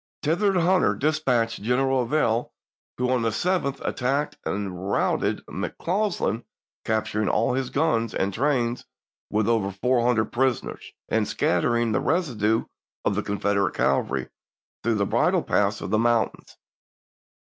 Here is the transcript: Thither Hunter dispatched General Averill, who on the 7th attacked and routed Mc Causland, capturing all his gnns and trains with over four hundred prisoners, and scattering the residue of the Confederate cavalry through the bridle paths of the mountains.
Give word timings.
Thither 0.23 0.59
Hunter 0.59 0.95
dispatched 0.95 1.61
General 1.61 2.01
Averill, 2.05 2.53
who 2.97 3.11
on 3.11 3.21
the 3.21 3.29
7th 3.29 3.79
attacked 3.87 4.35
and 4.45 4.89
routed 4.89 5.43
Mc 5.47 5.77
Causland, 5.77 6.43
capturing 6.83 7.29
all 7.29 7.53
his 7.53 7.69
gnns 7.69 8.15
and 8.15 8.33
trains 8.33 8.83
with 9.29 9.47
over 9.47 9.69
four 9.71 10.03
hundred 10.03 10.31
prisoners, 10.31 10.91
and 11.07 11.27
scattering 11.27 11.91
the 11.91 11.99
residue 12.01 12.65
of 13.05 13.13
the 13.13 13.21
Confederate 13.21 13.75
cavalry 13.75 14.29
through 14.81 14.95
the 14.95 15.05
bridle 15.05 15.43
paths 15.43 15.81
of 15.81 15.91
the 15.91 15.99
mountains. 15.99 16.57